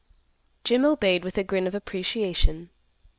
[0.63, 2.71] Jim obeyed with a grin of appreciation.